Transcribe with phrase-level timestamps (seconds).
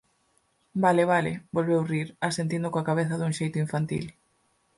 [0.83, 4.09] Vale, vale –volveu rir, asentindo coa cabeza dun xeito infantil–.